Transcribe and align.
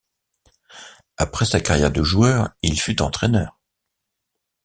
Après 1.17 1.45
sa 1.45 1.59
carrière 1.59 1.91
de 1.91 2.01
joueur, 2.01 2.49
il 2.63 2.81
fut 2.81 3.03
entraîneur. 3.03 3.59